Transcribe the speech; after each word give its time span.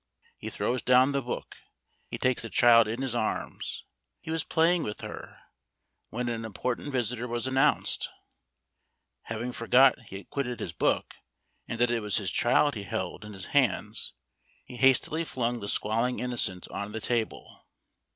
He 0.39 0.49
throws 0.49 0.81
down 0.81 1.11
the 1.11 1.21
book; 1.21 1.57
he 2.07 2.17
takes 2.17 2.41
the 2.41 2.49
child 2.49 2.87
in 2.87 3.03
his 3.03 3.13
arms. 3.13 3.85
He 4.19 4.31
was 4.31 4.43
playing 4.43 4.81
with 4.81 5.01
her, 5.01 5.37
when 6.09 6.27
an 6.27 6.43
important 6.43 6.91
visitor 6.91 7.27
was 7.27 7.45
announced. 7.45 8.09
Having 9.25 9.51
forgot 9.51 9.99
he 10.07 10.17
had 10.17 10.31
quitted 10.31 10.59
his 10.59 10.73
book, 10.73 11.17
and 11.67 11.77
that 11.79 11.91
it 11.91 11.99
was 11.99 12.17
his 12.17 12.31
child 12.31 12.73
he 12.73 12.81
held 12.81 13.23
in 13.23 13.33
his 13.33 13.45
hands, 13.53 14.13
he 14.65 14.77
hastily 14.77 15.23
flung 15.23 15.59
the 15.59 15.69
squalling 15.69 16.19
innocent 16.19 16.67
on 16.69 16.93
the 16.93 16.99
table. 16.99 17.67